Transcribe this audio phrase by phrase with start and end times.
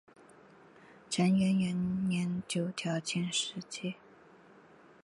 [1.11, 3.93] 承元元年九条兼实薨。